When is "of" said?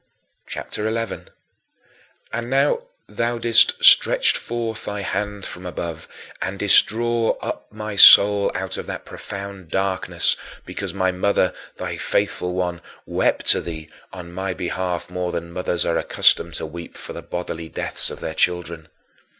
8.77-8.87, 10.33-10.39, 18.09-18.21